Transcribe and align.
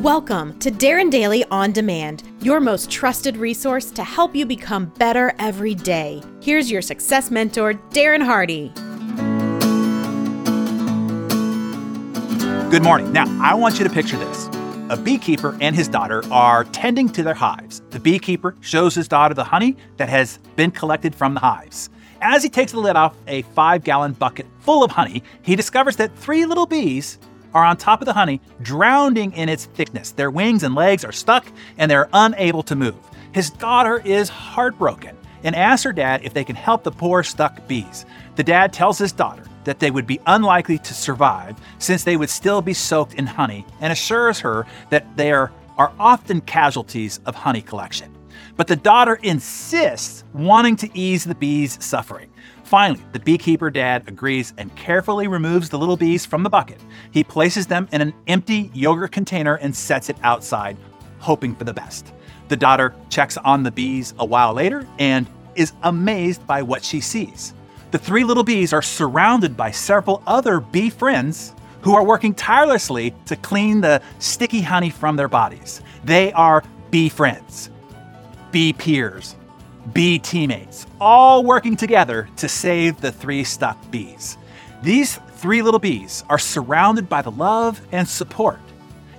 Welcome 0.00 0.58
to 0.60 0.70
Darren 0.70 1.10
Daily 1.10 1.44
On 1.50 1.72
Demand, 1.72 2.22
your 2.40 2.58
most 2.58 2.90
trusted 2.90 3.36
resource 3.36 3.90
to 3.90 4.02
help 4.02 4.34
you 4.34 4.46
become 4.46 4.86
better 4.86 5.34
every 5.38 5.74
day. 5.74 6.22
Here's 6.40 6.70
your 6.70 6.80
success 6.80 7.30
mentor, 7.30 7.74
Darren 7.90 8.24
Hardy. 8.24 8.72
Good 12.70 12.82
morning. 12.82 13.12
Now, 13.12 13.26
I 13.42 13.52
want 13.52 13.78
you 13.78 13.84
to 13.84 13.92
picture 13.92 14.16
this. 14.16 14.48
A 14.88 14.96
beekeeper 14.96 15.54
and 15.60 15.76
his 15.76 15.86
daughter 15.86 16.22
are 16.32 16.64
tending 16.64 17.10
to 17.10 17.22
their 17.22 17.34
hives. 17.34 17.82
The 17.90 18.00
beekeeper 18.00 18.56
shows 18.62 18.94
his 18.94 19.06
daughter 19.06 19.34
the 19.34 19.44
honey 19.44 19.76
that 19.98 20.08
has 20.08 20.38
been 20.56 20.70
collected 20.70 21.14
from 21.14 21.34
the 21.34 21.40
hives. 21.40 21.90
As 22.22 22.42
he 22.42 22.48
takes 22.48 22.72
the 22.72 22.80
lid 22.80 22.96
off 22.96 23.14
a 23.26 23.42
five 23.42 23.84
gallon 23.84 24.14
bucket 24.14 24.46
full 24.60 24.82
of 24.82 24.92
honey, 24.92 25.22
he 25.42 25.56
discovers 25.56 25.96
that 25.96 26.16
three 26.16 26.46
little 26.46 26.64
bees 26.64 27.18
are 27.54 27.64
on 27.64 27.76
top 27.76 28.00
of 28.00 28.06
the 28.06 28.12
honey, 28.12 28.40
drowning 28.62 29.32
in 29.32 29.48
its 29.48 29.66
thickness. 29.66 30.12
Their 30.12 30.30
wings 30.30 30.62
and 30.62 30.74
legs 30.74 31.04
are 31.04 31.12
stuck 31.12 31.46
and 31.78 31.90
they're 31.90 32.08
unable 32.12 32.62
to 32.64 32.76
move. 32.76 32.98
His 33.32 33.50
daughter 33.50 34.02
is 34.04 34.28
heartbroken 34.28 35.16
and 35.42 35.54
asks 35.54 35.84
her 35.84 35.92
dad 35.92 36.20
if 36.24 36.34
they 36.34 36.44
can 36.44 36.56
help 36.56 36.82
the 36.82 36.90
poor 36.90 37.22
stuck 37.22 37.66
bees. 37.66 38.04
The 38.36 38.44
dad 38.44 38.72
tells 38.72 38.98
his 38.98 39.12
daughter 39.12 39.44
that 39.64 39.78
they 39.78 39.90
would 39.90 40.06
be 40.06 40.20
unlikely 40.26 40.78
to 40.78 40.94
survive 40.94 41.56
since 41.78 42.04
they 42.04 42.16
would 42.16 42.30
still 42.30 42.62
be 42.62 42.74
soaked 42.74 43.14
in 43.14 43.26
honey 43.26 43.64
and 43.80 43.92
assures 43.92 44.40
her 44.40 44.66
that 44.90 45.16
there 45.16 45.52
are 45.78 45.92
often 45.98 46.40
casualties 46.42 47.20
of 47.26 47.34
honey 47.34 47.62
collection. 47.62 48.14
But 48.60 48.66
the 48.66 48.76
daughter 48.76 49.18
insists, 49.22 50.22
wanting 50.34 50.76
to 50.76 50.90
ease 50.92 51.24
the 51.24 51.34
bees' 51.34 51.82
suffering. 51.82 52.30
Finally, 52.62 53.00
the 53.12 53.18
beekeeper 53.18 53.70
dad 53.70 54.06
agrees 54.06 54.52
and 54.58 54.76
carefully 54.76 55.28
removes 55.28 55.70
the 55.70 55.78
little 55.78 55.96
bees 55.96 56.26
from 56.26 56.42
the 56.42 56.50
bucket. 56.50 56.78
He 57.10 57.24
places 57.24 57.66
them 57.66 57.88
in 57.90 58.02
an 58.02 58.12
empty 58.26 58.70
yogurt 58.74 59.12
container 59.12 59.54
and 59.54 59.74
sets 59.74 60.10
it 60.10 60.18
outside, 60.22 60.76
hoping 61.20 61.54
for 61.54 61.64
the 61.64 61.72
best. 61.72 62.12
The 62.48 62.56
daughter 62.58 62.94
checks 63.08 63.38
on 63.38 63.62
the 63.62 63.70
bees 63.70 64.12
a 64.18 64.26
while 64.26 64.52
later 64.52 64.86
and 64.98 65.26
is 65.54 65.72
amazed 65.82 66.46
by 66.46 66.60
what 66.60 66.84
she 66.84 67.00
sees. 67.00 67.54
The 67.92 67.98
three 67.98 68.24
little 68.24 68.44
bees 68.44 68.74
are 68.74 68.82
surrounded 68.82 69.56
by 69.56 69.70
several 69.70 70.22
other 70.26 70.60
bee 70.60 70.90
friends 70.90 71.54
who 71.80 71.94
are 71.94 72.04
working 72.04 72.34
tirelessly 72.34 73.14
to 73.24 73.36
clean 73.36 73.80
the 73.80 74.02
sticky 74.18 74.60
honey 74.60 74.90
from 74.90 75.16
their 75.16 75.28
bodies. 75.28 75.80
They 76.04 76.30
are 76.34 76.62
bee 76.90 77.08
friends, 77.08 77.70
bee 78.52 78.72
peers, 78.72 79.36
bee 79.92 80.18
teammates, 80.18 80.86
all 81.00 81.44
working 81.44 81.76
together 81.76 82.28
to 82.36 82.48
save 82.48 83.00
the 83.00 83.12
three 83.12 83.44
stuck 83.44 83.90
bees. 83.90 84.36
These 84.82 85.16
three 85.36 85.62
little 85.62 85.80
bees 85.80 86.24
are 86.28 86.38
surrounded 86.38 87.08
by 87.08 87.22
the 87.22 87.30
love 87.30 87.80
and 87.92 88.06
support 88.08 88.58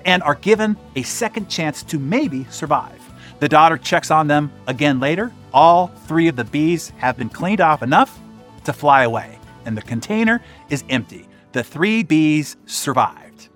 and 0.06 0.24
are 0.24 0.36
given 0.36 0.78
a 0.96 1.04
second 1.04 1.50
chance 1.50 1.84
to 1.84 2.00
maybe 2.00 2.46
survive. 2.50 3.00
The 3.40 3.50
daughter 3.50 3.78
checks 3.78 4.12
on 4.12 4.28
them 4.28 4.52
again 4.68 5.00
later. 5.00 5.32
All 5.54 5.88
three 5.88 6.28
of 6.28 6.36
the 6.36 6.44
bees 6.44 6.90
have 6.98 7.18
been 7.18 7.30
cleaned 7.30 7.62
off 7.62 7.84
enough 7.84 8.20
to 8.66 8.74
fly 8.74 9.04
away, 9.04 9.40
and 9.66 9.76
the 9.76 9.82
container 9.82 10.42
is 10.70 10.84
empty. 10.90 11.28
The 11.52 11.64
three 11.64 12.04
bees 12.04 12.56
survived. 12.66 13.50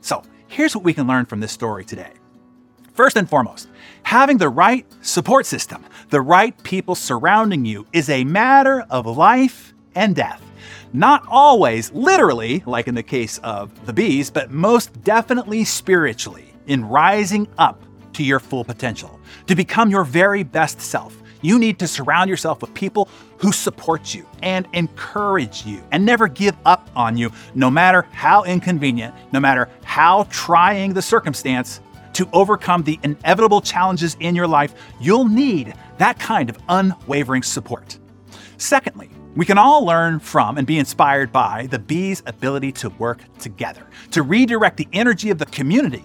So, 0.00 0.22
here's 0.48 0.76
what 0.76 0.84
we 0.84 0.94
can 0.94 1.06
learn 1.06 1.26
from 1.26 1.40
this 1.40 1.52
story 1.52 1.84
today. 1.84 2.12
First 2.96 3.18
and 3.18 3.28
foremost, 3.28 3.68
having 4.04 4.38
the 4.38 4.48
right 4.48 4.86
support 5.02 5.44
system, 5.44 5.84
the 6.08 6.22
right 6.22 6.56
people 6.62 6.94
surrounding 6.94 7.66
you, 7.66 7.86
is 7.92 8.08
a 8.08 8.24
matter 8.24 8.86
of 8.88 9.04
life 9.04 9.74
and 9.94 10.16
death. 10.16 10.42
Not 10.94 11.22
always 11.28 11.92
literally, 11.92 12.62
like 12.64 12.88
in 12.88 12.94
the 12.94 13.02
case 13.02 13.36
of 13.38 13.84
the 13.84 13.92
bees, 13.92 14.30
but 14.30 14.50
most 14.50 15.04
definitely 15.04 15.62
spiritually, 15.64 16.54
in 16.68 16.86
rising 16.86 17.46
up 17.58 17.82
to 18.14 18.24
your 18.24 18.40
full 18.40 18.64
potential. 18.64 19.20
To 19.48 19.54
become 19.54 19.90
your 19.90 20.04
very 20.04 20.42
best 20.42 20.80
self, 20.80 21.22
you 21.42 21.58
need 21.58 21.78
to 21.80 21.86
surround 21.86 22.30
yourself 22.30 22.62
with 22.62 22.72
people 22.72 23.10
who 23.36 23.52
support 23.52 24.14
you 24.14 24.26
and 24.42 24.66
encourage 24.72 25.66
you 25.66 25.84
and 25.92 26.02
never 26.02 26.28
give 26.28 26.56
up 26.64 26.88
on 26.96 27.18
you, 27.18 27.30
no 27.54 27.70
matter 27.70 28.06
how 28.12 28.44
inconvenient, 28.44 29.14
no 29.32 29.40
matter 29.40 29.68
how 29.84 30.26
trying 30.30 30.94
the 30.94 31.02
circumstance 31.02 31.80
to 32.16 32.26
overcome 32.32 32.82
the 32.82 32.98
inevitable 33.02 33.60
challenges 33.60 34.16
in 34.20 34.34
your 34.34 34.46
life, 34.46 34.72
you'll 34.98 35.28
need 35.28 35.74
that 35.98 36.18
kind 36.18 36.48
of 36.48 36.58
unwavering 36.70 37.42
support. 37.42 37.98
Secondly, 38.56 39.10
we 39.34 39.44
can 39.44 39.58
all 39.58 39.84
learn 39.84 40.18
from 40.18 40.56
and 40.56 40.66
be 40.66 40.78
inspired 40.78 41.30
by 41.30 41.66
the 41.66 41.78
bees' 41.78 42.22
ability 42.24 42.72
to 42.72 42.88
work 42.88 43.20
together, 43.38 43.86
to 44.12 44.22
redirect 44.22 44.78
the 44.78 44.88
energy 44.94 45.28
of 45.28 45.36
the 45.36 45.44
community, 45.44 46.04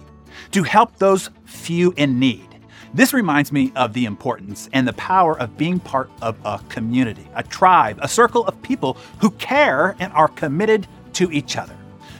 to 0.50 0.62
help 0.62 0.98
those 0.98 1.30
few 1.46 1.94
in 1.96 2.18
need. 2.18 2.60
This 2.92 3.14
reminds 3.14 3.50
me 3.50 3.72
of 3.74 3.94
the 3.94 4.04
importance 4.04 4.68
and 4.74 4.86
the 4.86 4.92
power 4.92 5.38
of 5.38 5.56
being 5.56 5.80
part 5.80 6.10
of 6.20 6.36
a 6.44 6.58
community, 6.68 7.26
a 7.34 7.42
tribe, 7.42 7.98
a 8.02 8.08
circle 8.08 8.46
of 8.46 8.60
people 8.60 8.98
who 9.18 9.30
care 9.30 9.96
and 9.98 10.12
are 10.12 10.28
committed 10.28 10.86
to 11.14 11.32
each 11.32 11.56
other. 11.56 11.74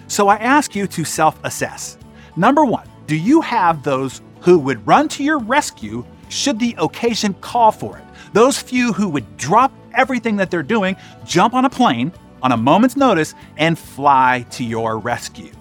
So 0.09 0.29
I 0.29 0.37
ask 0.37 0.75
you 0.75 0.87
to 0.87 1.05
self 1.05 1.39
assess. 1.45 1.99
Number 2.37 2.65
one, 2.65 2.89
do 3.13 3.19
you 3.19 3.43
have 3.43 3.83
those 3.83 4.23
who 4.41 4.59
would 4.59 4.87
run 4.87 5.07
to 5.07 5.23
your 5.23 5.39
rescue 5.39 6.03
should 6.31 6.59
the 6.59 6.75
occasion 6.79 7.35
call 7.43 7.71
for 7.71 7.99
it? 7.99 8.05
Those 8.33 8.59
few 8.59 8.95
who 8.95 9.07
would 9.11 9.37
drop 9.37 9.71
everything 9.93 10.37
that 10.37 10.51
they're 10.51 10.63
doing, 10.63 10.97
jump 11.27 11.53
on 11.53 11.67
a 11.67 11.69
plane 11.69 12.11
on 12.43 12.53
a 12.53 12.57
moment's 12.57 12.97
notice, 12.97 13.35
and 13.59 13.79
fly 13.79 14.47
to 14.53 14.65
your 14.65 14.99
rescue. 14.99 15.53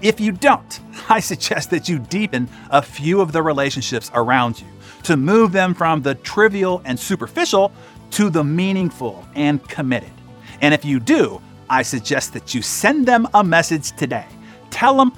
If 0.00 0.20
you 0.20 0.30
don't, 0.30 0.80
I 1.08 1.18
suggest 1.18 1.70
that 1.70 1.88
you 1.88 1.98
deepen 1.98 2.48
a 2.70 2.80
few 2.80 3.20
of 3.20 3.32
the 3.32 3.42
relationships 3.42 4.12
around 4.14 4.60
you 4.60 4.68
to 5.02 5.16
move 5.16 5.50
them 5.50 5.74
from 5.74 6.02
the 6.02 6.14
trivial 6.14 6.80
and 6.84 6.96
superficial 6.96 7.72
to 8.12 8.30
the 8.30 8.44
meaningful 8.44 9.26
and 9.34 9.68
committed. 9.68 10.12
And 10.60 10.72
if 10.72 10.84
you 10.84 11.00
do, 11.00 11.42
I 11.68 11.82
suggest 11.82 12.34
that 12.34 12.54
you 12.54 12.62
send 12.62 13.04
them 13.04 13.26
a 13.34 13.42
message 13.42 13.90
today. 13.96 14.28
Tell 14.70 14.96
them 14.96 15.10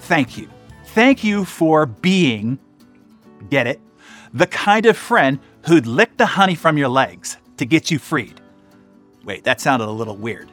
thank 0.00 0.36
you. 0.36 0.50
Thank 0.98 1.22
you 1.22 1.44
for 1.44 1.86
being, 1.86 2.58
get 3.50 3.68
it, 3.68 3.80
the 4.34 4.48
kind 4.48 4.84
of 4.84 4.96
friend 4.96 5.38
who'd 5.64 5.86
lick 5.86 6.16
the 6.16 6.26
honey 6.26 6.56
from 6.56 6.76
your 6.76 6.88
legs 6.88 7.36
to 7.58 7.64
get 7.64 7.88
you 7.88 8.00
freed. 8.00 8.40
Wait, 9.24 9.44
that 9.44 9.60
sounded 9.60 9.86
a 9.86 9.92
little 9.92 10.16
weird. 10.16 10.50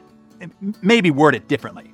Maybe 0.82 1.10
word 1.10 1.34
it 1.34 1.48
differently. 1.48 1.92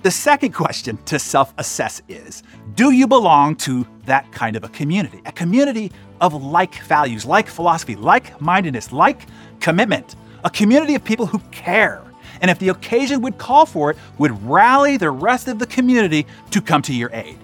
The 0.00 0.10
second 0.10 0.52
question 0.52 0.96
to 1.04 1.18
self 1.18 1.52
assess 1.58 2.00
is 2.08 2.42
Do 2.74 2.90
you 2.90 3.06
belong 3.06 3.54
to 3.56 3.86
that 4.06 4.32
kind 4.32 4.56
of 4.56 4.64
a 4.64 4.70
community? 4.70 5.20
A 5.26 5.32
community 5.32 5.92
of 6.22 6.32
like 6.42 6.76
values, 6.84 7.26
like 7.26 7.48
philosophy, 7.48 7.96
like 7.96 8.40
mindedness, 8.40 8.92
like 8.92 9.26
commitment. 9.60 10.16
A 10.42 10.48
community 10.48 10.94
of 10.94 11.04
people 11.04 11.26
who 11.26 11.38
care. 11.50 12.02
And 12.40 12.50
if 12.50 12.58
the 12.58 12.70
occasion 12.70 13.20
would 13.20 13.36
call 13.36 13.66
for 13.66 13.90
it, 13.90 13.98
would 14.16 14.42
rally 14.42 14.96
the 14.96 15.10
rest 15.10 15.48
of 15.48 15.58
the 15.58 15.66
community 15.66 16.26
to 16.50 16.62
come 16.62 16.80
to 16.80 16.94
your 16.94 17.10
aid. 17.12 17.38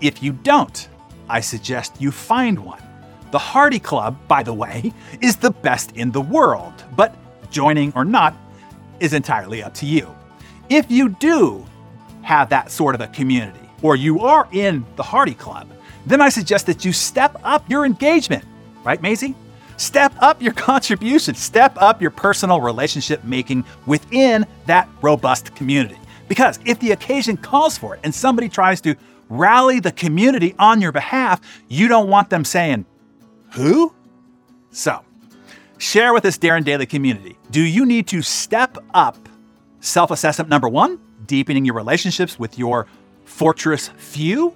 If 0.00 0.22
you 0.22 0.32
don't, 0.32 0.88
I 1.28 1.40
suggest 1.40 2.00
you 2.00 2.10
find 2.10 2.58
one. 2.58 2.82
The 3.30 3.38
Hardy 3.38 3.78
Club, 3.78 4.16
by 4.28 4.42
the 4.42 4.52
way, 4.52 4.92
is 5.20 5.36
the 5.36 5.50
best 5.50 5.92
in 5.96 6.12
the 6.12 6.20
world, 6.20 6.84
but 6.96 7.16
joining 7.50 7.92
or 7.94 8.04
not 8.04 8.36
is 9.00 9.12
entirely 9.12 9.62
up 9.62 9.74
to 9.74 9.86
you. 9.86 10.14
If 10.68 10.90
you 10.90 11.10
do 11.10 11.64
have 12.22 12.48
that 12.50 12.70
sort 12.70 12.94
of 12.94 13.00
a 13.00 13.06
community, 13.08 13.58
or 13.82 13.96
you 13.96 14.20
are 14.20 14.48
in 14.52 14.84
the 14.96 15.02
Hardy 15.02 15.34
Club, 15.34 15.68
then 16.06 16.20
I 16.20 16.28
suggest 16.28 16.66
that 16.66 16.84
you 16.84 16.92
step 16.92 17.36
up 17.44 17.68
your 17.68 17.84
engagement, 17.84 18.44
right, 18.82 19.00
Maisie? 19.00 19.34
Step 19.76 20.14
up 20.20 20.40
your 20.40 20.52
contribution, 20.70 21.34
step 21.34 21.76
up 21.80 22.00
your 22.00 22.10
personal 22.10 22.60
relationship 22.60 23.24
making 23.24 23.64
within 23.86 24.46
that 24.66 24.88
robust 25.02 25.54
community. 25.54 25.98
Because 26.28 26.58
if 26.64 26.78
the 26.80 26.92
occasion 26.92 27.36
calls 27.36 27.76
for 27.76 27.94
it 27.94 28.00
and 28.04 28.14
somebody 28.14 28.48
tries 28.48 28.80
to 28.82 28.96
rally 29.28 29.80
the 29.80 29.92
community 29.92 30.54
on 30.58 30.80
your 30.80 30.92
behalf, 30.92 31.40
you 31.68 31.88
don't 31.88 32.08
want 32.08 32.30
them 32.30 32.44
saying, 32.44 32.86
Who? 33.52 33.92
So, 34.70 35.04
share 35.78 36.12
with 36.12 36.22
this 36.22 36.38
Darren 36.38 36.64
Daily 36.64 36.86
community. 36.86 37.36
Do 37.50 37.60
you 37.62 37.86
need 37.86 38.06
to 38.08 38.22
step 38.22 38.78
up 38.92 39.28
self 39.80 40.10
assessment 40.10 40.48
number 40.50 40.68
one, 40.68 40.98
deepening 41.26 41.64
your 41.64 41.74
relationships 41.74 42.38
with 42.38 42.58
your 42.58 42.86
fortress 43.24 43.88
few? 43.96 44.54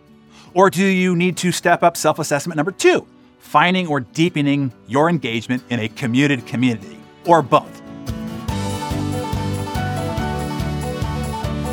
Or 0.54 0.70
do 0.70 0.84
you 0.84 1.14
need 1.14 1.36
to 1.38 1.52
step 1.52 1.82
up 1.82 1.96
self 1.96 2.18
assessment 2.18 2.56
number 2.56 2.72
two, 2.72 3.06
finding 3.38 3.86
or 3.86 4.00
deepening 4.00 4.72
your 4.86 5.08
engagement 5.08 5.62
in 5.70 5.80
a 5.80 5.88
commuted 5.88 6.46
community? 6.46 6.98
Or 7.26 7.42
both? 7.42 7.82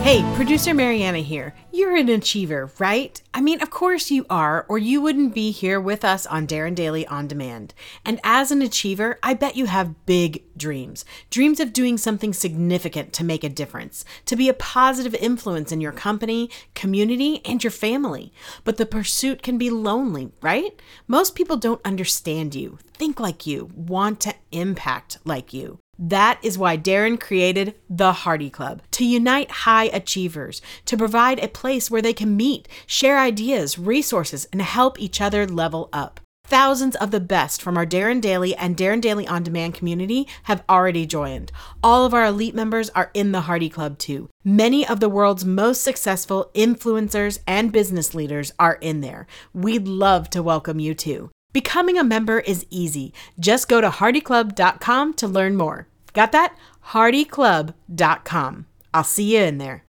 Hey, 0.06 0.22
producer 0.36 0.76
Mariana 0.76 1.18
here. 1.18 1.56
You're 1.72 1.96
an 1.96 2.10
achiever, 2.10 2.70
right? 2.78 3.20
I 3.34 3.42
mean, 3.42 3.60
of 3.60 3.72
course 3.72 4.12
you 4.12 4.28
are, 4.30 4.64
or 4.70 4.78
you 4.78 5.02
wouldn't 5.02 5.34
be 5.34 5.50
here 5.50 5.82
with 5.82 6.06
us 6.06 6.28
on 6.28 6.46
Darren 6.46 6.76
Daily 6.76 7.08
On 7.08 7.28
Demand. 7.28 7.74
And 8.06 8.20
as 8.24 8.52
an 8.52 8.62
achiever, 8.62 9.18
I 9.24 9.34
bet 9.34 9.56
you 9.56 9.66
have 9.66 10.06
big 10.06 10.44
dreams 10.56 11.06
dreams 11.32 11.60
of 11.60 11.74
doing 11.74 11.98
something 11.98 12.34
significant 12.34 13.14
to 13.14 13.24
make 13.24 13.44
a 13.44 13.50
difference, 13.50 14.06
to 14.28 14.36
be 14.36 14.48
a 14.48 14.54
positive 14.54 15.16
influence 15.16 15.72
in 15.72 15.82
your 15.82 15.92
company, 15.92 16.52
community, 16.76 17.42
and 17.44 17.64
your 17.64 17.72
family. 17.72 18.32
But 18.64 18.78
the 18.78 18.86
pursuit 18.86 19.42
can 19.42 19.58
be 19.58 19.72
lonely, 19.72 20.32
right? 20.40 20.80
Most 21.08 21.34
people 21.34 21.58
don't 21.58 21.82
understand 21.84 22.54
you, 22.54 22.78
think 22.94 23.20
like 23.20 23.48
you, 23.48 23.72
want 23.76 24.20
to 24.20 24.36
impact 24.52 25.18
like 25.26 25.52
you. 25.52 25.80
That 25.98 26.40
is 26.44 26.58
why 26.58 26.78
Darren 26.78 27.20
created 27.20 27.76
the 27.90 28.12
Hardy 28.12 28.50
Club 28.50 28.82
to 28.92 29.06
unite 29.06 29.52
high 29.52 29.86
achievers, 29.86 30.62
to 30.86 30.98
provide 30.98 31.40
a 31.40 31.48
place 31.48 31.90
where 31.90 32.02
they 32.02 32.14
can 32.14 32.36
meet, 32.36 32.68
share 32.86 33.18
ideas, 33.20 33.80
resources, 33.80 34.48
and 34.52 34.62
help 34.62 35.00
each 35.00 35.22
other 35.22 35.48
level 35.48 35.90
up. 35.94 36.20
Thousands 36.48 36.96
of 36.98 37.10
the 37.10 37.20
best 37.20 37.60
from 37.60 37.76
our 37.76 37.88
Darren 37.88 38.22
Daily 38.22 38.56
and 38.56 38.78
Darren 38.78 39.02
Daily 39.02 39.28
On 39.28 39.42
Demand 39.42 39.74
community 39.74 40.28
have 40.44 40.64
already 40.70 41.08
joined. 41.08 41.52
All 41.82 42.06
of 42.06 42.14
our 42.14 42.26
elite 42.26 42.54
members 42.54 42.92
are 42.92 43.10
in 43.16 43.32
the 43.32 43.42
Hardy 43.42 43.68
Club 43.68 43.98
too. 43.98 44.30
Many 44.44 44.88
of 44.88 45.00
the 45.00 45.10
world's 45.10 45.44
most 45.44 45.82
successful 45.82 46.52
influencers 46.54 47.40
and 47.48 47.72
business 47.72 48.14
leaders 48.14 48.54
are 48.60 48.76
in 48.76 49.02
there. 49.02 49.26
We'd 49.56 49.88
love 49.88 50.30
to 50.32 50.44
welcome 50.44 50.80
you 50.80 50.94
too. 50.94 51.32
Becoming 51.56 51.98
a 51.98 52.04
member 52.04 52.40
is 52.40 52.66
easy. 52.70 53.14
Just 53.40 53.70
go 53.70 53.80
to 53.80 53.90
hardyclub.com 53.90 55.14
to 55.14 55.26
learn 55.26 55.56
more. 55.56 55.88
Got 56.12 56.34
that? 56.34 56.54
hardyclub.com. 56.88 58.66
I'll 58.94 59.04
see 59.06 59.38
you 59.38 59.42
in 59.42 59.58
there. 59.58 59.85